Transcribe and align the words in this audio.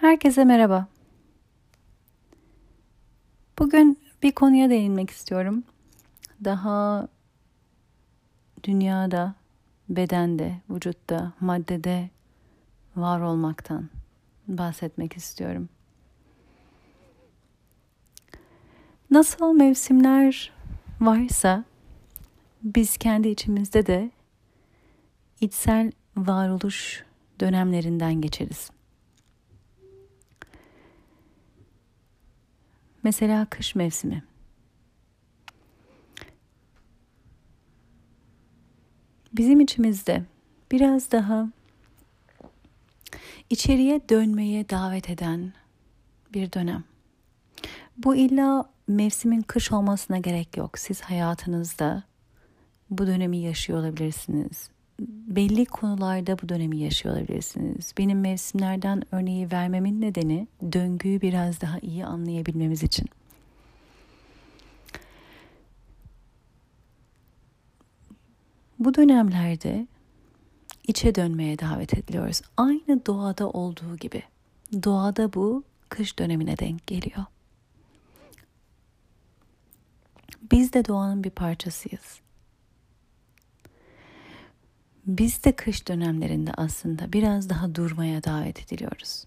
Herkese 0.00 0.44
merhaba. 0.44 0.86
Bugün 3.58 3.98
bir 4.22 4.32
konuya 4.32 4.70
değinmek 4.70 5.10
istiyorum. 5.10 5.64
Daha 6.44 7.08
dünyada, 8.64 9.34
bedende, 9.88 10.60
vücutta, 10.70 11.32
maddede 11.40 12.10
var 12.96 13.20
olmaktan 13.20 13.88
bahsetmek 14.48 15.16
istiyorum. 15.16 15.68
Nasıl 19.10 19.52
mevsimler 19.52 20.52
varsa 21.00 21.64
biz 22.62 22.96
kendi 22.96 23.28
içimizde 23.28 23.86
de 23.86 24.10
içsel 25.40 25.92
varoluş 26.16 27.04
dönemlerinden 27.40 28.14
geçeriz. 28.20 28.77
Mesela 33.08 33.46
kış 33.50 33.74
mevsimi. 33.74 34.24
Bizim 39.32 39.60
içimizde 39.60 40.24
biraz 40.72 41.12
daha 41.12 41.48
içeriye 43.50 44.08
dönmeye 44.08 44.68
davet 44.68 45.10
eden 45.10 45.52
bir 46.34 46.52
dönem. 46.52 46.84
Bu 47.96 48.16
illa 48.16 48.70
mevsimin 48.88 49.42
kış 49.42 49.72
olmasına 49.72 50.18
gerek 50.18 50.56
yok. 50.56 50.78
Siz 50.78 51.00
hayatınızda 51.00 52.02
bu 52.90 53.06
dönemi 53.06 53.38
yaşıyor 53.38 53.78
olabilirsiniz 53.78 54.70
belli 55.00 55.66
konularda 55.66 56.38
bu 56.42 56.48
dönemi 56.48 56.78
yaşıyor 56.78 57.14
olabilirsiniz. 57.14 57.92
Benim 57.98 58.20
mevsimlerden 58.20 59.02
örneği 59.12 59.52
vermemin 59.52 60.00
nedeni 60.00 60.48
döngüyü 60.72 61.20
biraz 61.20 61.60
daha 61.60 61.78
iyi 61.78 62.04
anlayabilmemiz 62.06 62.82
için. 62.82 63.06
Bu 68.78 68.94
dönemlerde 68.94 69.86
içe 70.88 71.14
dönmeye 71.14 71.58
davet 71.58 71.94
ediliyoruz. 71.94 72.42
Aynı 72.56 73.06
doğada 73.06 73.48
olduğu 73.48 73.96
gibi. 73.96 74.22
Doğada 74.82 75.32
bu 75.32 75.64
kış 75.88 76.18
dönemine 76.18 76.58
denk 76.58 76.86
geliyor. 76.86 77.24
Biz 80.52 80.72
de 80.72 80.84
doğanın 80.84 81.24
bir 81.24 81.30
parçasıyız. 81.30 82.20
Biz 85.08 85.44
de 85.44 85.52
kış 85.52 85.88
dönemlerinde 85.88 86.52
aslında 86.56 87.12
biraz 87.12 87.50
daha 87.50 87.74
durmaya 87.74 88.24
davet 88.24 88.62
ediliyoruz. 88.62 89.24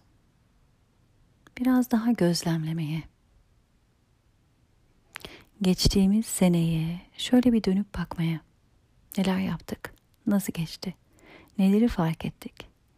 Biraz 1.57 1.91
daha 1.91 2.11
gözlemlemeye. 2.11 3.03
Geçtiğimiz 5.61 6.25
seneye 6.25 7.01
şöyle 7.17 7.53
bir 7.53 7.63
dönüp 7.63 7.97
bakmaya. 7.97 8.41
Neler 9.17 9.39
yaptık? 9.39 9.93
Nasıl 10.27 10.53
geçti? 10.53 10.95
Neleri 11.57 11.87
fark 11.87 12.25
ettik? 12.25 12.53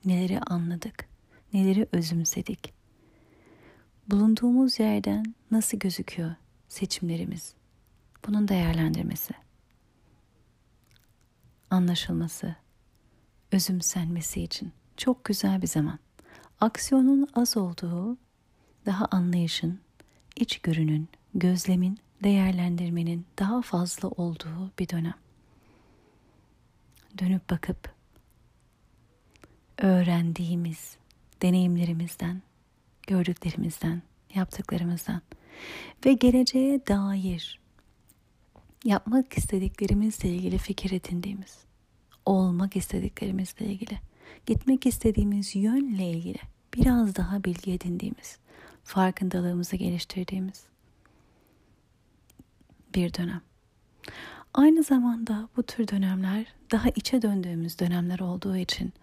Neleri 0.06 0.40
anladık? 0.40 1.08
Neleri 1.54 1.88
özümsedik? 1.92 2.74
Bulunduğumuz 4.08 4.80
yerden 4.80 5.36
nasıl 5.52 5.80
gözüküyor 5.80 6.36
seçimlerimiz? 6.68 7.54
Bunun 8.28 8.48
değerlendirmesi, 8.48 9.34
anlaşılması, 11.70 12.63
özümsenmesi 13.54 14.42
için 14.42 14.72
çok 14.98 15.24
güzel 15.24 15.62
bir 15.62 15.68
zaman. 15.68 16.00
Aksiyonun 16.62 17.28
az 17.34 17.58
olduğu, 17.58 18.18
daha 18.86 19.06
anlayışın, 19.06 19.80
içgörünün, 20.36 21.10
gözlemin, 21.36 21.98
değerlendirmenin 22.24 23.26
daha 23.40 23.62
fazla 23.62 24.08
olduğu 24.10 24.72
bir 24.80 24.90
dönem. 24.90 25.16
Dönüp 27.20 27.50
bakıp 27.50 27.94
öğrendiğimiz 29.78 30.98
deneyimlerimizden, 31.42 32.42
gördüklerimizden, 33.08 34.02
yaptıklarımızdan 34.36 35.22
ve 36.06 36.14
geleceğe 36.14 36.88
dair 36.88 37.60
yapmak 38.86 39.38
istediklerimizle 39.38 40.30
ilgili 40.30 40.58
fikir 40.58 40.92
edindiğimiz 40.92 41.58
olmak 42.26 42.76
istediklerimizle 42.76 43.66
ilgili, 43.66 44.00
gitmek 44.46 44.86
istediğimiz 44.86 45.56
yönle 45.56 46.12
ilgili 46.12 46.40
biraz 46.76 47.16
daha 47.16 47.44
bilgi 47.44 47.72
edindiğimiz, 47.72 48.38
farkındalığımızı 48.84 49.76
geliştirdiğimiz 49.76 50.64
bir 52.96 53.14
dönem. 53.14 53.42
Aynı 54.54 54.84
zamanda 54.84 55.50
bu 55.58 55.64
tür 55.64 55.88
dönemler 55.88 56.46
daha 56.72 56.90
içe 56.90 57.22
döndüğümüz 57.22 57.80
dönemler 57.80 58.20
olduğu 58.20 58.58
için 58.58 58.94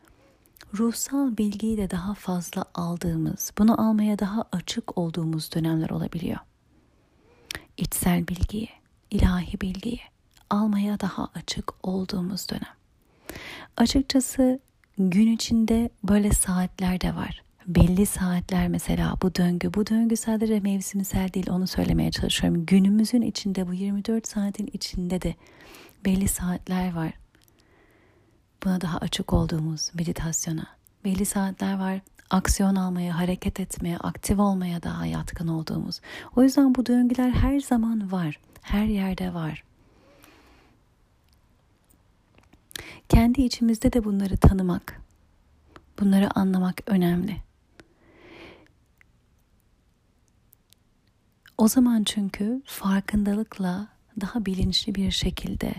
ruhsal 0.74 1.36
bilgiyi 1.36 1.76
de 1.76 1.90
daha 1.90 2.14
fazla 2.14 2.64
aldığımız, 2.74 3.52
bunu 3.58 3.88
almaya 3.88 4.18
daha 4.18 4.44
açık 4.52 4.98
olduğumuz 4.98 5.52
dönemler 5.54 5.90
olabiliyor. 5.90 6.38
İçsel 7.76 8.28
bilgiyi, 8.28 8.68
ilahi 9.10 9.60
bilgiyi 9.60 10.00
almaya 10.50 11.00
daha 11.00 11.28
açık 11.34 11.88
olduğumuz 11.88 12.48
dönem. 12.50 12.79
Açıkçası 13.76 14.60
gün 14.98 15.32
içinde 15.32 15.90
böyle 16.04 16.32
saatler 16.32 17.00
de 17.00 17.14
var. 17.14 17.42
Belli 17.66 18.06
saatler 18.06 18.68
mesela 18.68 19.14
bu 19.22 19.34
döngü. 19.34 19.74
Bu 19.74 19.86
döngü 19.86 20.16
sadece 20.16 20.60
mevsimsel 20.60 21.32
değil 21.32 21.50
onu 21.50 21.66
söylemeye 21.66 22.10
çalışıyorum. 22.10 22.66
Günümüzün 22.66 23.22
içinde 23.22 23.68
bu 23.68 23.74
24 23.74 24.28
saatin 24.28 24.70
içinde 24.72 25.22
de 25.22 25.34
belli 26.04 26.28
saatler 26.28 26.94
var. 26.94 27.12
Buna 28.64 28.80
daha 28.80 28.98
açık 28.98 29.32
olduğumuz 29.32 29.90
meditasyona. 29.94 30.66
Belli 31.04 31.26
saatler 31.26 31.78
var 31.78 32.00
aksiyon 32.30 32.76
almaya, 32.76 33.18
hareket 33.18 33.60
etmeye, 33.60 33.98
aktif 33.98 34.38
olmaya 34.38 34.82
daha 34.82 35.06
yatkın 35.06 35.48
olduğumuz. 35.48 36.00
O 36.36 36.42
yüzden 36.42 36.74
bu 36.74 36.86
döngüler 36.86 37.30
her 37.30 37.60
zaman 37.60 38.12
var. 38.12 38.40
Her 38.62 38.84
yerde 38.84 39.34
var. 39.34 39.64
Kendi 43.10 43.42
içimizde 43.42 43.92
de 43.92 44.04
bunları 44.04 44.36
tanımak, 44.36 45.00
bunları 46.00 46.38
anlamak 46.38 46.82
önemli. 46.86 47.36
O 51.58 51.68
zaman 51.68 52.04
çünkü 52.04 52.62
farkındalıkla 52.66 53.88
daha 54.20 54.46
bilinçli 54.46 54.94
bir 54.94 55.10
şekilde 55.10 55.74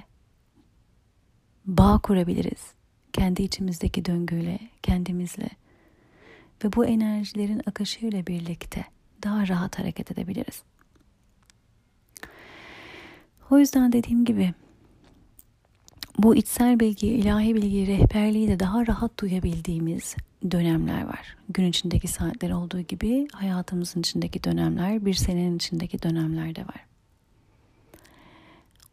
bağ 1.66 2.00
kurabiliriz. 2.00 2.72
Kendi 3.14 3.44
içimizdeki 3.44 4.06
döngüyle, 4.06 4.59
kendimizle 4.84 5.50
ve 6.63 6.74
bu 6.74 6.86
enerjilerin 6.86 7.62
akışıyla 7.66 8.28
birlikte 8.28 8.86
daha 9.24 9.48
rahat 9.48 9.80
hareket 9.80 10.12
edebiliriz. 10.12 10.63
O 13.50 13.58
yüzden 13.59 13.92
dediğim 13.92 14.25
gibi 14.25 14.53
bu 16.18 16.36
içsel 16.36 16.80
bilgi, 16.80 17.08
ilahi 17.08 17.56
bilgi, 17.56 17.88
rehberliği 17.88 18.48
de 18.48 18.60
daha 18.60 18.88
rahat 18.88 19.20
duyabildiğimiz 19.20 20.16
dönemler 20.52 21.06
var. 21.06 21.38
Gün 21.50 21.66
içindeki 21.66 22.08
saatler 22.08 22.52
olduğu 22.52 22.82
gibi 22.82 23.28
hayatımızın 23.34 24.00
içindeki 24.00 24.44
dönemler, 24.44 25.06
bir 25.06 25.14
senenin 25.14 25.56
içindeki 25.56 26.02
dönemler 26.02 26.56
de 26.56 26.62
var. 26.62 26.86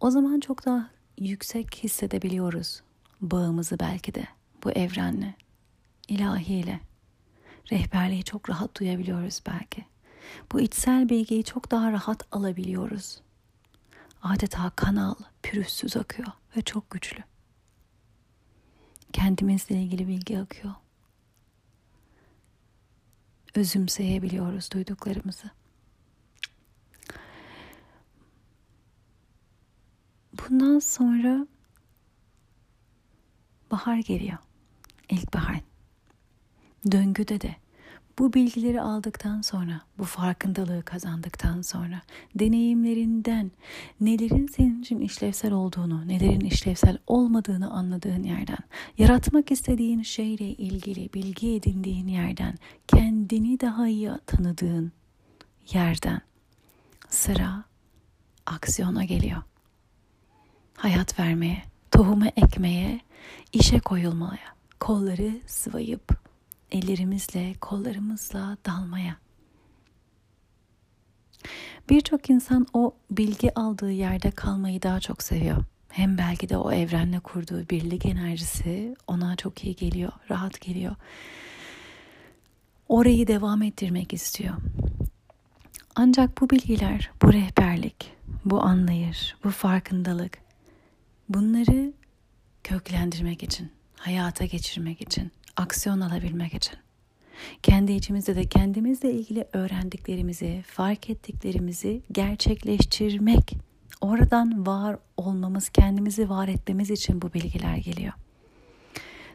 O 0.00 0.10
zaman 0.10 0.40
çok 0.40 0.66
daha 0.66 0.90
yüksek 1.18 1.74
hissedebiliyoruz 1.84 2.82
bağımızı 3.20 3.78
belki 3.80 4.14
de 4.14 4.24
bu 4.64 4.70
evrenle, 4.70 5.34
ilahiyle. 6.08 6.80
Rehberliği 7.72 8.24
çok 8.24 8.50
rahat 8.50 8.80
duyabiliyoruz 8.80 9.42
belki. 9.46 9.84
Bu 10.52 10.60
içsel 10.60 11.08
bilgiyi 11.08 11.44
çok 11.44 11.70
daha 11.70 11.92
rahat 11.92 12.26
alabiliyoruz 12.32 13.20
adeta 14.22 14.70
kanal 14.70 15.14
pürüzsüz 15.42 15.96
akıyor 15.96 16.28
ve 16.56 16.62
çok 16.62 16.90
güçlü. 16.90 17.24
Kendimizle 19.12 19.82
ilgili 19.82 20.08
bilgi 20.08 20.38
akıyor. 20.38 20.74
Özümseyebiliyoruz 23.54 24.70
duyduklarımızı. 24.70 25.50
Bundan 30.32 30.78
sonra 30.78 31.46
bahar 33.70 33.98
geliyor. 33.98 34.38
İlkbahar. 35.08 35.60
Döngüde 36.92 37.40
de 37.40 37.56
Bu 38.18 38.32
bilgileri 38.32 38.80
aldıktan 38.80 39.40
sonra, 39.40 39.80
bu 39.98 40.04
farkındalığı 40.04 40.82
kazandıktan 40.82 41.62
sonra, 41.62 42.02
deneyimlerinden 42.34 43.50
nelerin 44.00 44.46
senin 44.46 44.82
için 44.82 45.00
işlevsel 45.00 45.52
olduğunu, 45.52 46.08
nelerin 46.08 46.40
işlevsel 46.40 46.98
olmadığını 47.06 47.70
anladığın 47.70 48.22
yerden, 48.22 48.58
yaratmak 48.98 49.50
istediğin 49.50 50.02
şeyle 50.02 50.44
ilgili 50.44 51.12
bilgi 51.14 51.54
edindiğin 51.54 52.06
yerden, 52.08 52.54
kendini 52.86 53.60
daha 53.60 53.88
iyi 53.88 54.10
tanıdığın 54.26 54.92
yerden 55.72 56.20
sıra 57.08 57.64
aksiyona 58.46 59.04
geliyor. 59.04 59.42
Hayat 60.76 61.18
vermeye, 61.18 61.62
tohumu 61.90 62.26
ekmeye, 62.26 63.00
işe 63.52 63.80
koyulmaya, 63.80 64.54
kolları 64.80 65.32
sıvayıp 65.46 66.27
ellerimizle, 66.72 67.54
kollarımızla 67.60 68.56
dalmaya. 68.66 69.16
Birçok 71.90 72.30
insan 72.30 72.66
o 72.72 72.94
bilgi 73.10 73.54
aldığı 73.54 73.92
yerde 73.92 74.30
kalmayı 74.30 74.82
daha 74.82 75.00
çok 75.00 75.22
seviyor. 75.22 75.64
Hem 75.88 76.18
belki 76.18 76.48
de 76.48 76.56
o 76.56 76.72
evrenle 76.72 77.20
kurduğu 77.20 77.68
birlik 77.68 78.06
enerjisi 78.06 78.96
ona 79.06 79.36
çok 79.36 79.64
iyi 79.64 79.76
geliyor, 79.76 80.12
rahat 80.30 80.60
geliyor. 80.60 80.96
Orayı 82.88 83.26
devam 83.26 83.62
ettirmek 83.62 84.12
istiyor. 84.12 84.54
Ancak 85.94 86.40
bu 86.40 86.50
bilgiler, 86.50 87.10
bu 87.22 87.32
rehberlik, 87.32 88.12
bu 88.44 88.62
anlayış, 88.62 89.34
bu 89.44 89.50
farkındalık 89.50 90.38
bunları 91.28 91.92
köklendirmek 92.64 93.42
için, 93.42 93.70
hayata 93.96 94.44
geçirmek 94.44 95.00
için, 95.00 95.30
aksiyon 95.58 96.00
alabilmek 96.00 96.54
için. 96.54 96.74
Kendi 97.62 97.92
içimizde 97.92 98.36
de 98.36 98.44
kendimizle 98.44 99.12
ilgili 99.12 99.48
öğrendiklerimizi, 99.52 100.64
fark 100.66 101.10
ettiklerimizi 101.10 102.02
gerçekleştirmek, 102.12 103.56
oradan 104.00 104.66
var 104.66 104.98
olmamız, 105.16 105.68
kendimizi 105.68 106.30
var 106.30 106.48
etmemiz 106.48 106.90
için 106.90 107.22
bu 107.22 107.32
bilgiler 107.32 107.76
geliyor. 107.76 108.12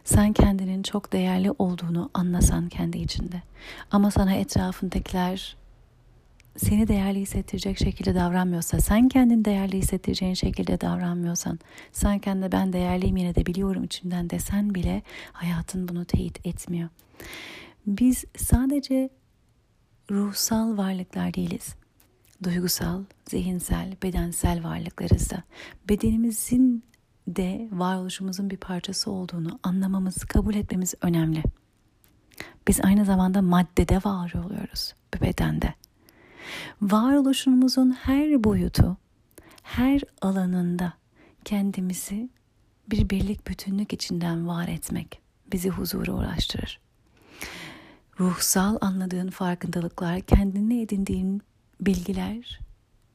Sen 0.04 0.34
kendinin 0.34 0.84
çok 0.84 1.14
değerli 1.14 1.52
olduğunu 1.52 2.10
anlasan 2.14 2.70
kendi 2.70 2.98
içinde. 2.98 3.42
Ama 3.92 4.12
sana 4.12 4.34
etrafındakiler 4.34 5.56
seni 6.58 6.88
değerli 6.88 7.20
hissettirecek 7.20 7.78
şekilde 7.78 8.16
davranmıyorsa, 8.16 8.80
sen 8.80 9.10
kendini 9.10 9.46
değerli 9.46 9.78
hissettireceğin 9.78 10.34
şekilde 10.34 10.82
davranmıyorsan, 10.82 11.60
sen 11.92 12.20
kendine 12.20 12.52
ben 12.52 12.74
değerliyim 12.74 13.18
yine 13.18 13.36
de 13.36 13.46
biliyorum 13.46 13.84
içimden 13.84 14.30
desen 14.30 14.76
bile 14.76 15.02
hayatın 15.32 15.88
bunu 15.88 16.06
teyit 16.06 16.46
etmiyor. 16.46 16.90
Biz 17.88 18.26
sadece 18.38 19.10
ruhsal 20.12 20.78
varlıklar 20.78 21.34
değiliz. 21.34 21.76
Duygusal, 22.44 23.04
zihinsel, 23.30 23.96
bedensel 24.04 24.64
varlıklarız 24.64 25.30
da. 25.30 25.44
Bedenimizin 25.90 26.84
de 27.28 27.68
varoluşumuzun 27.72 28.50
bir 28.50 28.58
parçası 28.58 29.12
olduğunu 29.12 29.60
anlamamız, 29.64 30.18
kabul 30.18 30.56
etmemiz 30.56 30.94
önemli. 31.02 31.44
Biz 32.68 32.80
aynı 32.84 33.06
zamanda 33.06 33.42
maddede 33.42 33.98
var 33.98 34.34
oluyoruz, 34.46 34.94
bir 35.14 35.22
bedende. 35.22 35.74
Varoluşumuzun 36.82 37.92
her 37.92 38.44
boyutu, 38.44 38.98
her 39.64 40.02
alanında 40.22 40.94
kendimizi 41.46 42.30
bir 42.90 43.10
birlik 43.10 43.48
bütünlük 43.48 43.94
içinden 43.94 44.48
var 44.48 44.68
etmek 44.68 45.22
bizi 45.52 45.70
huzura 45.70 46.12
ulaştırır. 46.12 46.80
Ruhsal 48.20 48.78
anladığın 48.82 49.30
farkındalıklar, 49.30 50.22
kendine 50.22 50.82
edindiğin 50.82 51.42
bilgiler, 51.82 52.60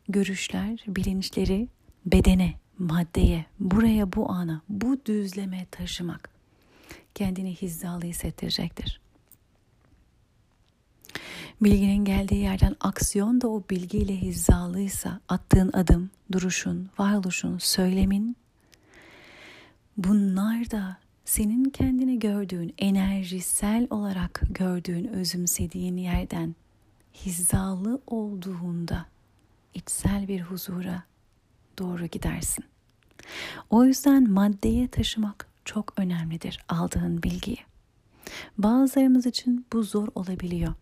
görüşler, 0.09 0.85
bilinçleri 0.89 1.69
bedene, 2.07 2.55
maddeye, 2.79 3.47
buraya, 3.61 4.13
bu 4.13 4.31
ana, 4.31 4.63
bu 4.69 5.05
düzleme 5.07 5.67
taşımak 5.71 6.31
kendini 7.15 7.55
hizalı 7.55 8.03
hissettirecektir. 8.03 9.01
Bilginin 11.61 12.05
geldiği 12.05 12.43
yerden 12.43 12.77
aksiyon 12.81 13.41
da 13.41 13.49
o 13.49 13.63
bilgiyle 13.71 14.17
hizalıysa 14.17 15.21
attığın 15.29 15.71
adım, 15.73 16.11
duruşun, 16.33 16.91
varoluşun, 16.99 17.59
söylemin 17.59 18.37
bunlar 19.97 20.71
da 20.71 20.97
senin 21.25 21.65
kendini 21.65 22.19
gördüğün, 22.19 22.75
enerjisel 22.79 23.87
olarak 23.91 24.43
gördüğün, 24.51 25.05
özümsediğin 25.05 25.97
yerden 25.97 26.55
hizalı 27.15 28.01
olduğunda 28.07 29.07
içsel 29.75 30.29
bir 30.29 30.41
huzura 30.41 31.03
doğru 31.79 32.07
gidersin. 32.07 32.65
O 33.71 33.85
yüzden 33.85 34.31
maddeye 34.31 34.89
taşımak 34.89 35.49
çok 35.65 35.93
önemlidir 35.97 36.65
aldığın 36.69 37.23
bilgiyi. 37.23 37.59
Bazılarımız 38.59 39.27
için 39.27 39.67
bu 39.73 39.83
zor 39.83 40.09
olabiliyor 40.15 40.75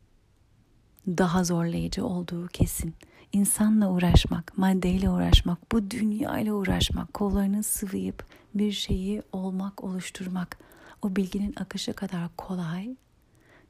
daha 1.06 1.44
zorlayıcı 1.44 2.06
olduğu 2.06 2.46
kesin. 2.46 2.94
İnsanla 3.32 3.90
uğraşmak, 3.90 4.58
maddeyle 4.58 5.10
uğraşmak, 5.10 5.72
bu 5.72 5.90
dünyayla 5.90 6.54
uğraşmak, 6.54 7.14
kollarını 7.14 7.62
sıvayıp 7.62 8.26
bir 8.54 8.72
şeyi 8.72 9.22
olmak, 9.32 9.84
oluşturmak 9.84 10.58
o 11.02 11.16
bilginin 11.16 11.54
akışı 11.56 11.92
kadar 11.92 12.28
kolay, 12.36 12.96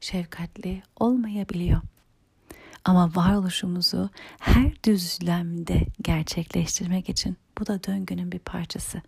şefkatli 0.01 0.83
olmayabiliyor. 0.99 1.81
Ama 2.85 3.15
varoluşumuzu 3.15 4.09
her 4.39 4.83
düzlemde 4.83 5.87
gerçekleştirmek 6.01 7.09
için 7.09 7.37
bu 7.59 7.67
da 7.67 7.83
döngünün 7.83 8.31
bir 8.31 8.39
parçası. 8.39 9.01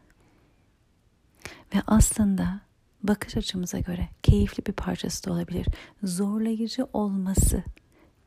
Ve 1.76 1.81
aslında 1.88 2.62
bakış 3.04 3.38
açımıza 3.38 3.80
göre 3.80 4.10
keyifli 4.24 4.66
bir 4.66 4.74
parçası 4.74 5.26
da 5.26 5.34
olabilir. 5.34 5.68
Zorlayıcı 6.04 6.88
olması 6.94 7.64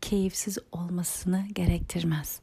keyifsiz 0.02 0.58
olmasını 0.72 1.46
gerektirmez. 1.54 2.40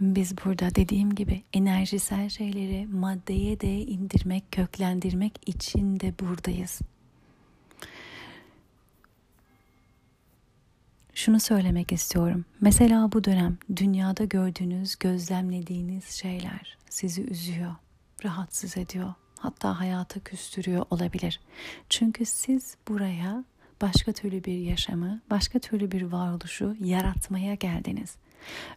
Biz 0.00 0.34
burada 0.44 0.74
dediğim 0.74 1.14
gibi 1.14 1.42
enerjisel 1.52 2.28
şeyleri 2.28 2.86
maddeye 2.86 3.60
de 3.60 3.78
indirmek, 3.78 4.52
köklendirmek 4.52 5.40
için 5.46 6.00
de 6.00 6.14
buradayız. 6.20 6.80
Şunu 11.14 11.40
söylemek 11.40 11.92
istiyorum. 11.92 12.44
Mesela 12.60 13.12
bu 13.12 13.24
dönem 13.24 13.58
dünyada 13.76 14.24
gördüğünüz, 14.24 14.96
gözlemlediğiniz 14.96 16.04
şeyler 16.04 16.78
sizi 16.90 17.22
üzüyor, 17.22 17.74
rahatsız 18.24 18.76
ediyor, 18.76 19.14
hatta 19.38 19.80
hayata 19.80 20.20
küstürüyor 20.20 20.86
olabilir. 20.90 21.40
Çünkü 21.88 22.26
siz 22.26 22.76
buraya 22.88 23.44
başka 23.80 24.12
türlü 24.12 24.44
bir 24.44 24.58
yaşamı, 24.58 25.20
başka 25.30 25.58
türlü 25.58 25.90
bir 25.90 26.02
varoluşu 26.02 26.76
yaratmaya 26.80 27.54
geldiniz. 27.54 28.16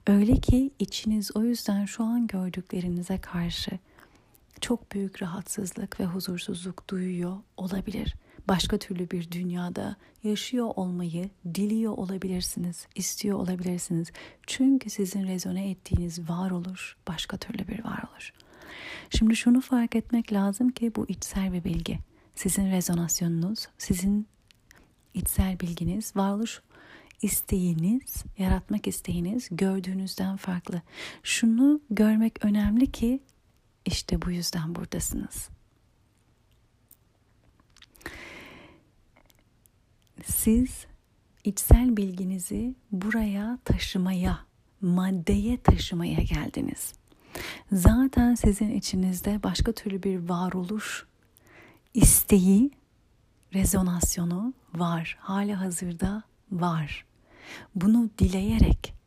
Öyle 0.07 0.36
ki 0.36 0.72
içiniz 0.79 1.36
o 1.36 1.43
yüzden 1.43 1.86
şu 1.86 2.03
an 2.03 2.27
gördüklerinize 2.27 3.17
karşı 3.17 3.72
çok 4.62 4.91
büyük 4.91 5.22
rahatsızlık 5.22 6.00
ve 6.00 6.05
huzursuzluk 6.05 6.89
duyuyor 6.89 7.38
olabilir. 7.57 8.15
Başka 8.48 8.77
türlü 8.77 9.12
bir 9.12 9.31
dünyada 9.31 9.95
yaşıyor 10.24 10.69
olmayı 10.75 11.29
diliyor 11.55 11.98
olabilirsiniz, 11.98 12.88
istiyor 12.95 13.39
olabilirsiniz. 13.39 14.12
Çünkü 14.48 14.89
sizin 14.89 15.27
rezone 15.27 15.69
ettiğiniz 15.69 16.29
varoluş 16.29 16.95
başka 17.07 17.38
türlü 17.38 17.67
bir 17.67 17.83
varoluş. 17.83 18.33
Şimdi 19.10 19.36
şunu 19.36 19.62
fark 19.62 19.95
etmek 19.95 20.33
lazım 20.33 20.69
ki 20.69 20.91
bu 20.95 21.05
içsel 21.07 21.53
bir 21.53 21.63
bilgi. 21.63 22.00
Sizin 22.36 22.72
rezonasyonunuz, 22.72 23.67
sizin 23.77 24.27
içsel 25.17 25.59
bilginiz, 25.59 26.15
varoluş 26.15 26.62
isteğiniz, 27.21 28.24
yaratmak 28.38 28.88
isteğiniz 28.88 29.47
gördüğünüzden 29.51 30.38
farklı. 30.38 30.81
Şunu 31.24 31.81
görmek 31.89 32.45
önemli 32.45 32.91
ki 32.91 33.19
işte 33.86 34.21
bu 34.21 34.31
yüzden 34.31 34.75
buradasınız. 34.75 35.50
Siz 40.25 40.86
içsel 41.43 41.97
bilginizi 41.97 42.75
buraya 42.91 43.59
taşımaya, 43.65 44.39
maddeye 44.81 45.62
taşımaya 45.62 46.19
geldiniz. 46.21 46.93
Zaten 47.71 48.36
sizin 48.36 48.71
içinizde 48.71 49.43
başka 49.43 49.71
türlü 49.71 50.03
bir 50.03 50.29
varoluş 50.29 51.05
isteği 51.93 52.71
rezonasyonu 53.54 54.54
var. 54.75 55.18
Hali 55.20 55.54
hazırda 55.54 56.24
var. 56.51 57.06
Bunu 57.75 58.10
dileyerek 58.20 58.98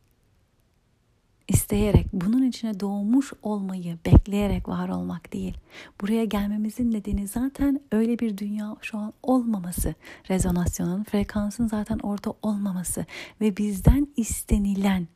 isteyerek, 1.51 2.07
bunun 2.13 2.43
içine 2.43 2.81
doğmuş 2.81 3.33
olmayı 3.43 3.99
bekleyerek 4.07 4.69
var 4.69 4.89
olmak 4.89 5.33
değil. 5.33 5.59
Buraya 6.01 6.25
gelmemizin 6.25 6.93
nedeni 6.93 7.29
zaten 7.29 7.81
öyle 7.93 8.19
bir 8.19 8.39
dünya 8.39 8.77
şu 8.81 8.99
an 8.99 9.13
olmaması. 9.23 9.95
Rezonasyonun, 10.31 11.05
frekansın 11.05 11.69
zaten 11.69 11.99
orada 11.99 12.35
olmaması 12.43 13.07
ve 13.41 13.57
bizden 13.57 14.09
istenilen 14.17 15.09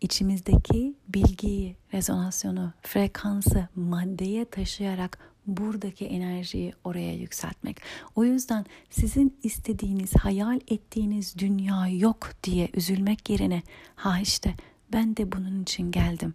içimizdeki 0.00 0.94
bilgiyi, 1.08 1.76
rezonasyonu, 1.94 2.72
frekansı 2.82 3.68
maddeye 3.74 4.44
taşıyarak 4.44 5.18
buradaki 5.46 6.06
enerjiyi 6.06 6.72
oraya 6.84 7.14
yükseltmek. 7.14 7.80
O 8.16 8.24
yüzden 8.24 8.64
sizin 8.90 9.36
istediğiniz, 9.42 10.14
hayal 10.14 10.60
ettiğiniz 10.68 11.38
dünya 11.38 11.88
yok 11.88 12.30
diye 12.44 12.68
üzülmek 12.74 13.30
yerine 13.30 13.62
ha 13.94 14.20
işte 14.20 14.54
ben 14.92 15.16
de 15.16 15.32
bunun 15.32 15.62
için 15.62 15.90
geldim. 15.90 16.34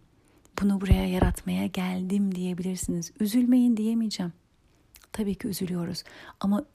Bunu 0.62 0.82
buraya 0.82 1.08
yaratmaya 1.08 1.68
geldim 1.68 2.36
diyebilirsiniz. 2.36 3.12
Üzülmeyin 3.20 3.78
diyemeyeceğim. 3.78 4.34
Tabii 5.12 5.36
ki 5.36 5.48
üzülüyoruz 5.48 6.04
ama 6.40 6.66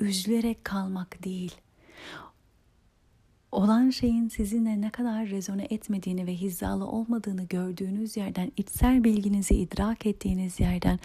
üzülerek 0.00 0.64
kalmak 0.64 1.24
değil. 1.24 1.54
Olan 3.52 3.90
şeyin 3.90 4.28
sizinle 4.28 4.80
ne 4.80 4.90
kadar 4.90 5.26
rezone 5.26 5.66
etmediğini 5.70 6.26
ve 6.26 6.34
hizalı 6.34 6.86
olmadığını 6.86 7.42
gördüğünüz 7.44 8.16
yerden, 8.16 8.52
içsel 8.56 9.04
bilginizi 9.04 9.54
idrak 9.54 10.06
ettiğiniz 10.06 10.60
yerden 10.60 10.98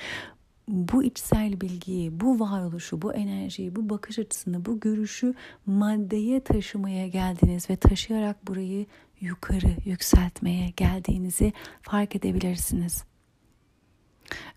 bu 0.67 1.03
içsel 1.03 1.61
bilgiyi, 1.61 2.19
bu 2.19 2.39
varoluşu, 2.39 3.01
bu 3.01 3.13
enerjiyi, 3.13 3.75
bu 3.75 3.89
bakış 3.89 4.19
açısını, 4.19 4.65
bu 4.65 4.79
görüşü 4.79 5.33
maddeye 5.65 6.43
taşımaya 6.43 7.07
geldiniz 7.07 7.69
ve 7.69 7.75
taşıyarak 7.75 8.47
burayı 8.47 8.85
yukarı 9.21 9.75
yükseltmeye 9.85 10.69
geldiğinizi 10.69 11.53
fark 11.81 12.15
edebilirsiniz. 12.15 13.03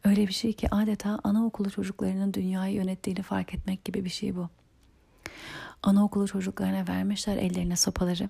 Öyle 0.05 0.29
bir 0.29 0.33
şey 0.33 0.52
ki 0.52 0.69
adeta 0.71 1.21
anaokulu 1.25 1.71
çocuklarının 1.71 2.35
dünyayı 2.35 2.75
yönettiğini 2.75 3.23
fark 3.23 3.55
etmek 3.55 3.85
gibi 3.85 4.05
bir 4.05 4.11
şey 4.11 4.37
bu. 4.37 4.49
Anaokulu 5.83 6.29
çocuklarına 6.29 6.88
vermişler 6.88 7.37
ellerine 7.37 7.76
sopaları, 7.76 8.29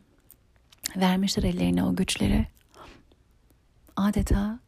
vermişler 0.97 1.43
ellerine 1.43 1.85
o 1.85 1.97
güçleri. 1.97 2.47
Adeta 3.97 4.59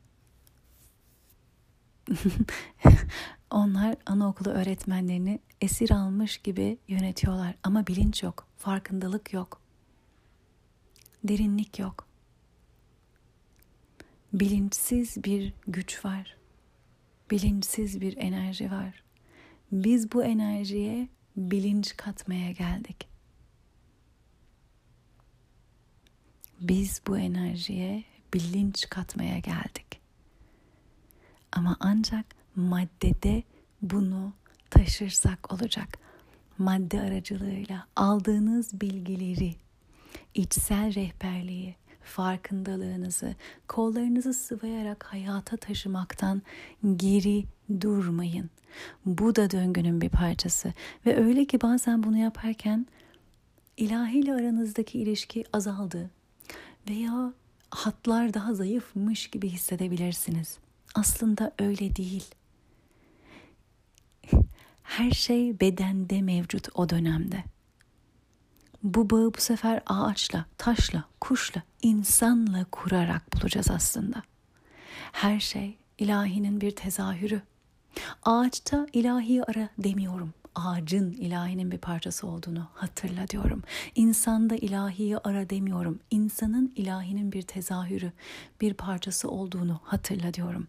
onlar 3.51 3.97
anaokulu 4.07 4.51
öğretmenlerini 4.51 5.41
esir 5.61 5.91
almış 5.91 6.39
gibi 6.39 6.79
yönetiyorlar 6.89 7.55
ama 7.63 7.87
bilinç 7.87 8.23
yok, 8.23 8.47
farkındalık 8.57 9.33
yok. 9.33 9.61
Derinlik 11.25 11.79
yok. 11.79 12.07
Bilinçsiz 14.33 15.25
bir 15.25 15.53
güç 15.67 16.05
var. 16.05 16.37
Bilinçsiz 17.31 18.01
bir 18.01 18.17
enerji 18.17 18.71
var. 18.71 19.03
Biz 19.73 20.13
bu 20.13 20.25
enerjiye 20.25 21.09
bilinç 21.37 21.97
katmaya 21.97 22.53
geldik. 22.53 23.09
Biz 26.61 27.03
bu 27.07 27.19
enerjiye 27.19 28.05
bilinç 28.35 28.89
katmaya 28.89 29.39
geldik. 29.39 29.92
Ama 31.53 31.77
ancak 31.81 32.27
maddede 32.57 33.43
bunu 33.83 34.33
taşırsak 34.71 35.53
olacak. 35.53 35.99
Madde 36.59 37.01
aracılığıyla 37.01 37.87
aldığınız 37.97 38.81
bilgileri, 38.81 39.55
içsel 40.35 40.95
rehberliği, 40.95 41.77
farkındalığınızı, 42.03 43.35
kollarınızı 43.69 44.35
sıvayarak 44.35 45.05
hayata 45.05 45.57
taşımaktan 45.57 46.43
geri 46.97 47.45
durmayın. 47.81 48.51
Bu 49.07 49.37
da 49.37 49.51
döngünün 49.51 50.01
bir 50.01 50.09
parçası 50.09 50.73
ve 51.07 51.25
öyle 51.25 51.45
ki 51.45 51.61
bazen 51.61 52.03
bunu 52.03 52.17
yaparken 52.19 52.87
ilahiyle 53.77 54.35
aranızdaki 54.35 54.99
ilişki 54.99 55.45
azaldı 55.53 56.11
veya 56.89 57.33
hatlar 57.71 58.35
daha 58.35 58.55
zayıfmış 58.55 59.27
gibi 59.27 59.49
hissedebilirsiniz. 59.49 60.59
Aslında 60.95 61.53
öyle 61.59 61.97
değil. 61.97 62.25
Her 64.83 65.11
şey 65.11 65.61
bedende 65.61 66.23
mevcut 66.23 66.69
o 66.75 66.89
dönemde. 66.89 67.45
Bu 68.83 69.11
bağı 69.11 69.35
bu 69.35 69.41
sefer 69.41 69.83
ağaçla, 69.87 70.47
taşla, 70.59 71.05
kuşla, 71.21 71.63
insanla 71.83 72.65
kurarak 72.65 73.33
bulacağız 73.33 73.71
aslında. 73.71 74.23
Her 75.13 75.41
şey 75.41 75.77
ilahinin 75.99 76.61
bir 76.61 76.77
tezahürü. 76.77 77.43
Ağaçta 78.23 78.87
ilahi 78.93 79.43
ara 79.45 79.69
demiyorum 79.79 80.33
ağacın 80.55 81.13
ilahinin 81.13 81.71
bir 81.71 81.79
parçası 81.79 82.27
olduğunu 82.27 82.69
hatırla 82.75 83.29
diyorum. 83.29 83.63
İnsanda 83.95 84.57
ilahiyi 84.57 85.19
ara 85.19 85.51
demiyorum. 85.51 86.01
İnsanın 86.11 86.73
ilahinin 86.77 87.33
bir 87.33 87.43
tezahürü, 87.43 88.13
bir 88.61 88.75
parçası 88.75 89.31
olduğunu 89.31 89.81
hatırla 89.85 90.35
diyorum. 90.35 90.69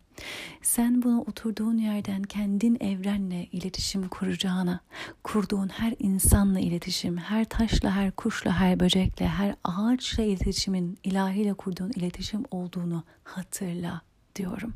Sen 0.62 1.02
bunu 1.04 1.22
oturduğun 1.22 1.78
yerden 1.78 2.24
kendin 2.24 2.78
evrenle 2.80 3.46
iletişim 3.46 4.08
kuracağına, 4.08 4.80
kurduğun 5.24 5.68
her 5.68 5.96
insanla 6.00 6.60
iletişim, 6.60 7.18
her 7.18 7.46
taşla, 7.46 7.92
her 7.92 8.12
kuşla, 8.12 8.60
her 8.60 8.80
böcekle, 8.80 9.28
her 9.28 9.56
ağaçla 9.63 10.24
iletişimin 10.24 10.98
ilahiyle 11.04 11.54
kurduğun 11.54 11.92
iletişim 11.96 12.44
olduğunu 12.52 13.04
hatırla 13.24 14.02
diyorum. 14.36 14.74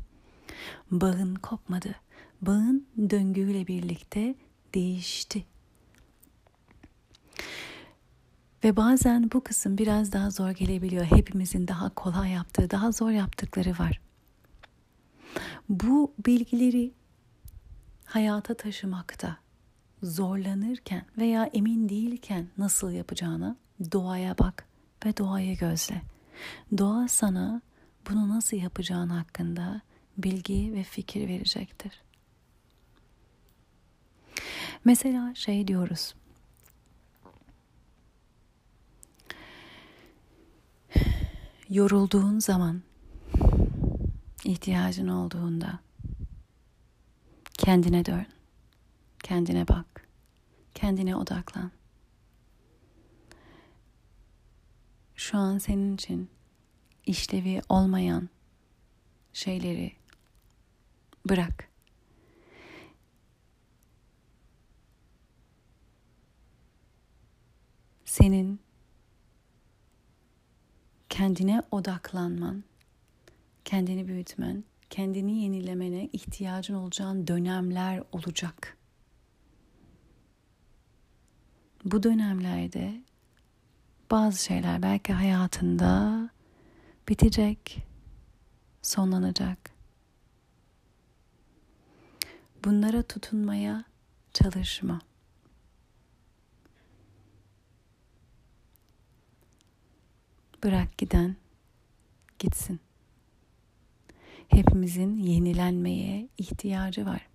Bağın 0.90 1.34
kopmadı. 1.34 1.94
Bağın 2.42 2.86
döngüyle 3.10 3.66
birlikte 3.66 4.34
değişti. 4.78 5.44
Ve 8.64 8.76
bazen 8.76 9.30
bu 9.32 9.44
kısım 9.44 9.78
biraz 9.78 10.12
daha 10.12 10.30
zor 10.30 10.50
gelebiliyor. 10.50 11.04
Hepimizin 11.04 11.68
daha 11.68 11.94
kolay 11.94 12.30
yaptığı, 12.30 12.70
daha 12.70 12.92
zor 12.92 13.10
yaptıkları 13.10 13.70
var. 13.70 14.00
Bu 15.68 16.12
bilgileri 16.26 16.92
hayata 18.04 18.54
taşımakta 18.54 19.36
zorlanırken 20.02 21.04
veya 21.18 21.44
emin 21.44 21.88
değilken 21.88 22.48
nasıl 22.58 22.90
yapacağını 22.90 23.56
doğaya 23.92 24.38
bak 24.38 24.66
ve 25.06 25.16
doğayı 25.16 25.58
gözle. 25.58 26.02
Doğa 26.78 27.08
sana 27.08 27.62
bunu 28.10 28.28
nasıl 28.28 28.56
yapacağın 28.56 29.08
hakkında 29.08 29.80
bilgi 30.18 30.72
ve 30.74 30.82
fikir 30.82 31.28
verecektir. 31.28 32.07
Mesela 34.84 35.34
şey 35.34 35.68
diyoruz. 35.68 36.14
Yorulduğun 41.70 42.38
zaman, 42.38 42.82
ihtiyacın 44.44 45.08
olduğunda 45.08 45.78
kendine 47.52 48.04
dön. 48.04 48.26
Kendine 49.22 49.68
bak. 49.68 50.08
Kendine 50.74 51.16
odaklan. 51.16 51.70
Şu 55.16 55.38
an 55.38 55.58
senin 55.58 55.94
için 55.94 56.30
işlevi 57.06 57.62
olmayan 57.68 58.28
şeyleri 59.32 59.92
bırak. 61.28 61.67
Senin 68.08 68.60
kendine 71.08 71.62
odaklanman, 71.70 72.64
kendini 73.64 74.08
büyütmen, 74.08 74.64
kendini 74.90 75.42
yenilemene 75.42 76.08
ihtiyacın 76.12 76.74
olacağın 76.74 77.26
dönemler 77.26 78.02
olacak. 78.12 78.76
Bu 81.84 82.02
dönemlerde 82.02 83.02
bazı 84.10 84.44
şeyler 84.44 84.82
belki 84.82 85.12
hayatında 85.12 86.30
bitecek, 87.08 87.86
sonlanacak. 88.82 89.70
Bunlara 92.64 93.02
tutunmaya 93.02 93.84
çalışma. 94.32 95.07
Bırak 100.64 100.98
giden 100.98 101.36
gitsin. 102.38 102.80
Hepimizin 104.48 105.16
yenilenmeye 105.16 106.28
ihtiyacı 106.38 107.06
var. 107.06 107.28